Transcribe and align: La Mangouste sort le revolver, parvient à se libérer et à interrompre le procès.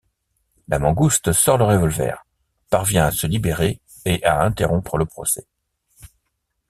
La 0.67 0.79
Mangouste 0.79 1.31
sort 1.31 1.59
le 1.59 1.65
revolver, 1.65 2.25
parvient 2.71 3.05
à 3.05 3.11
se 3.11 3.27
libérer 3.27 3.79
et 4.03 4.23
à 4.25 4.41
interrompre 4.43 4.97
le 4.97 5.05
procès. 5.05 5.45